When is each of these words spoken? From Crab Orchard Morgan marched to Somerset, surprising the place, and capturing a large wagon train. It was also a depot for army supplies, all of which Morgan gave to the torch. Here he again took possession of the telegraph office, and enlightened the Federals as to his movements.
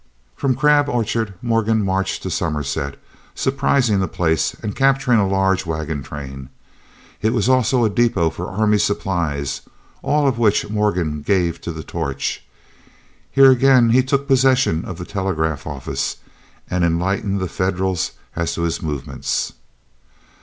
From 0.35 0.55
Crab 0.55 0.89
Orchard 0.89 1.35
Morgan 1.43 1.85
marched 1.85 2.23
to 2.23 2.31
Somerset, 2.31 2.95
surprising 3.35 3.99
the 3.99 4.07
place, 4.07 4.55
and 4.55 4.75
capturing 4.75 5.19
a 5.19 5.27
large 5.27 5.63
wagon 5.67 6.01
train. 6.01 6.49
It 7.21 7.33
was 7.33 7.47
also 7.47 7.85
a 7.85 7.89
depot 7.91 8.31
for 8.31 8.49
army 8.49 8.79
supplies, 8.79 9.61
all 10.01 10.27
of 10.27 10.39
which 10.39 10.67
Morgan 10.71 11.21
gave 11.21 11.61
to 11.61 11.71
the 11.71 11.83
torch. 11.83 12.43
Here 13.29 13.51
he 13.51 13.55
again 13.55 14.03
took 14.07 14.27
possession 14.27 14.85
of 14.85 14.97
the 14.97 15.05
telegraph 15.05 15.67
office, 15.67 16.15
and 16.67 16.83
enlightened 16.83 17.39
the 17.39 17.47
Federals 17.47 18.13
as 18.35 18.55
to 18.55 18.63
his 18.63 18.81
movements. 18.81 19.53